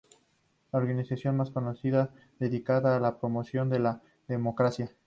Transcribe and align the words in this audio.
Es 0.03 0.73
la 0.73 0.79
organización 0.79 1.37
más 1.37 1.51
conocida 1.51 2.09
dedicada 2.39 2.95
a 2.95 2.99
la 2.99 3.19
promoción 3.19 3.69
de 3.69 3.77
la 3.77 4.01
democracia. 4.27 4.89